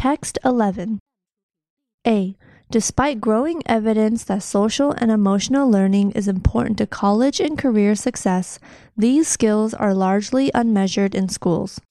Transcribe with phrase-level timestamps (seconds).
[0.00, 0.98] Text 11.
[2.06, 2.34] A.
[2.70, 8.58] Despite growing evidence that social and emotional learning is important to college and career success,
[8.96, 11.82] these skills are largely unmeasured in schools.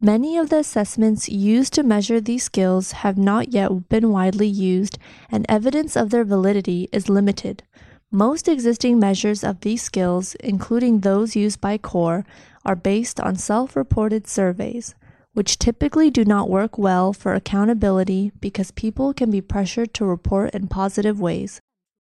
[0.00, 4.98] Many of the assessments used to measure these skills have not yet been widely used,
[5.30, 7.62] and evidence of their validity is limited.
[8.10, 12.26] Most existing measures of these skills, including those used by CORE,
[12.64, 14.96] are based on self reported surveys
[15.34, 20.54] which typically do not work well for accountability because people can be pressured to report
[20.54, 21.60] in positive ways.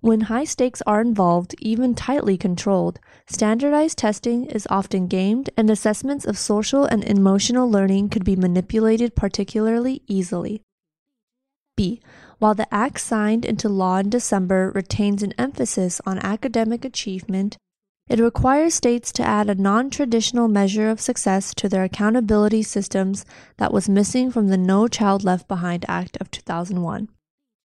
[0.00, 2.98] When high stakes are involved, even tightly controlled,
[3.28, 9.14] standardized testing is often gamed and assessments of social and emotional learning could be manipulated
[9.14, 10.60] particularly easily.
[11.76, 12.00] B.
[12.40, 17.56] While the act signed into law in December retains an emphasis on academic achievement,
[18.12, 23.24] it requires states to add a non traditional measure of success to their accountability systems
[23.56, 27.08] that was missing from the No Child Left Behind Act of 2001,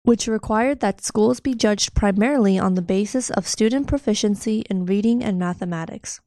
[0.04, 5.24] which required that schools be judged primarily on the basis of student proficiency in reading
[5.24, 6.20] and mathematics.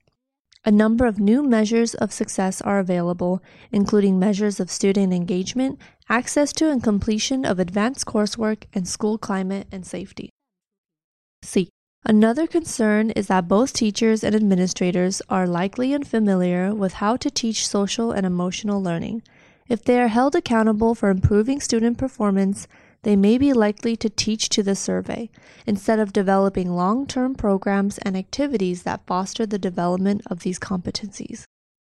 [0.66, 6.52] A number of new measures of success are available, including measures of student engagement, access
[6.52, 10.30] to and completion of advanced coursework, and school climate and safety.
[11.42, 11.70] C.
[12.05, 17.67] Another concern is that both teachers and administrators are likely unfamiliar with how to teach
[17.67, 19.22] social and emotional learning.
[19.67, 22.67] If they are held accountable for improving student performance,
[23.03, 25.30] they may be likely to teach to the survey
[25.66, 31.44] instead of developing long term programs and activities that foster the development of these competencies.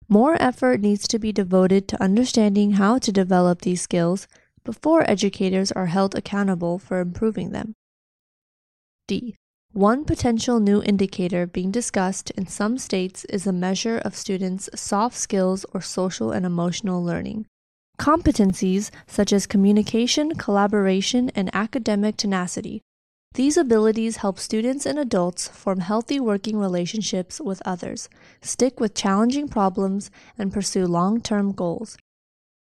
[0.09, 4.27] More effort needs to be devoted to understanding how to develop these skills
[4.63, 7.75] before educators are held accountable for improving them.
[9.07, 9.35] D.
[9.73, 15.15] One potential new indicator being discussed in some states is a measure of students' soft
[15.17, 17.45] skills or social and emotional learning.
[17.97, 22.81] Competencies such as communication, collaboration, and academic tenacity.
[23.35, 28.09] These abilities help students and adults form healthy working relationships with others,
[28.41, 31.97] stick with challenging problems, and pursue long term goals.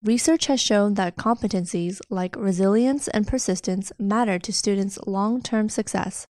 [0.04, 6.26] Research has shown that competencies like resilience and persistence matter to students' long term success.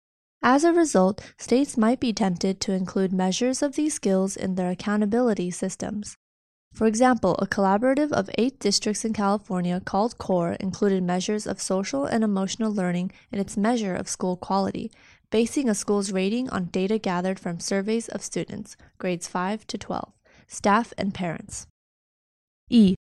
[0.45, 4.69] As a result, states might be tempted to include measures of these skills in their
[4.69, 6.17] accountability systems.
[6.73, 12.05] For example, a collaborative of eight districts in California called CORE included measures of social
[12.05, 14.91] and emotional learning in its measure of school quality,
[15.29, 20.11] basing a school's rating on data gathered from surveys of students, grades 5 to 12,
[20.49, 21.67] staff, and parents.
[22.69, 22.95] E.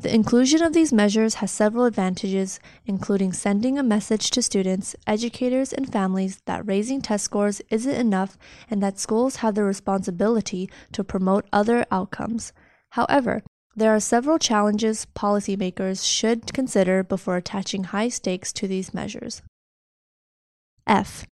[0.00, 5.72] The inclusion of these measures has several advantages, including sending a message to students, educators,
[5.72, 8.38] and families that raising test scores isn't enough
[8.70, 12.52] and that schools have the responsibility to promote other outcomes.
[12.90, 13.42] However,
[13.74, 19.42] there are several challenges policymakers should consider before attaching high stakes to these measures.
[20.86, 21.26] F.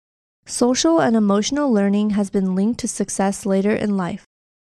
[0.45, 4.25] Social and emotional learning has been linked to success later in life.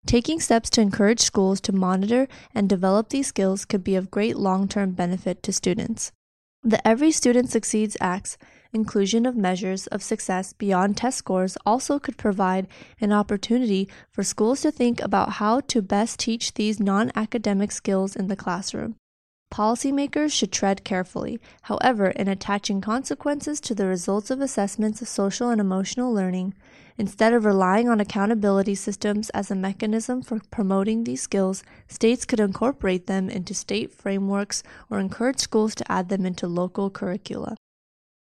[0.07, 4.37] Taking steps to encourage schools to monitor and develop these skills could be of great
[4.37, 6.13] long term benefit to students.
[6.63, 8.37] The Every Student Succeeds Act's
[8.73, 12.69] inclusion of measures of success beyond test scores also could provide
[13.01, 18.15] an opportunity for schools to think about how to best teach these non academic skills
[18.15, 18.97] in the classroom.
[19.53, 25.51] Policymakers should tread carefully, however, in attaching consequences to the results of assessments of social
[25.51, 26.55] and emotional learning.
[26.97, 32.39] Instead of relying on accountability systems as a mechanism for promoting these skills, states could
[32.39, 37.57] incorporate them into state frameworks or encourage schools to add them into local curricula.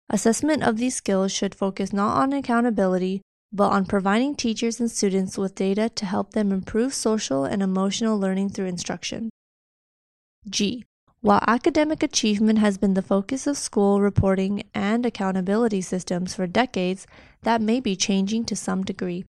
[0.09, 3.22] Assessment of these skills should focus not on accountability,
[3.52, 8.18] but on providing teachers and students with data to help them improve social and emotional
[8.18, 9.29] learning through instruction.
[10.50, 10.85] G.
[11.22, 17.06] While academic achievement has been the focus of school reporting and accountability systems for decades,
[17.41, 19.25] that may be changing to some degree.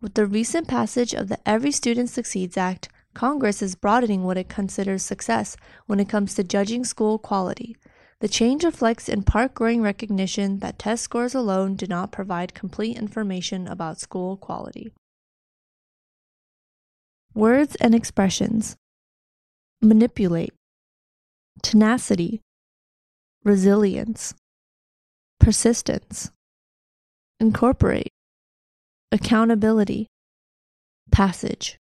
[0.00, 4.48] With the recent passage of the Every Student Succeeds Act, Congress is broadening what it
[4.48, 5.56] considers success
[5.86, 7.76] when it comes to judging school quality.
[8.18, 12.96] The change reflects in part growing recognition that test scores alone do not provide complete
[12.96, 14.92] information about school quality.
[17.32, 18.76] Words and expressions
[19.80, 20.52] manipulate
[21.62, 22.40] tenacity,
[23.44, 24.34] resilience,
[25.40, 26.30] persistence,
[27.40, 28.12] incorporate,
[29.12, 30.06] accountability,
[31.10, 31.78] passage.